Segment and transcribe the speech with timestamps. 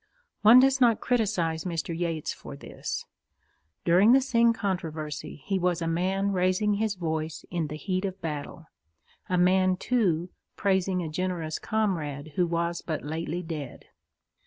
[0.41, 1.95] One does not criticize Mr.
[1.95, 3.05] Yeats for this.
[3.85, 8.19] During the Synge controversy he was a man raising his voice in the heat of
[8.19, 8.65] battle
[9.29, 13.85] a man, too, praising a generous comrade who was but lately dead.